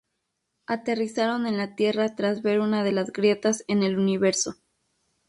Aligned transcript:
Aterrizaron 0.65 1.45
en 1.45 1.57
la 1.57 1.75
Tierra 1.75 2.15
tras 2.15 2.41
ver 2.41 2.59
una 2.59 2.83
de 2.83 2.91
las 2.91 3.11
grietas 3.11 3.63
en 3.67 3.83
el 3.83 3.99
universo. 3.99 4.55